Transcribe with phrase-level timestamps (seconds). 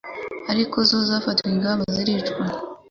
[0.51, 2.41] ariko zo zafatiwe ingamba ziricwa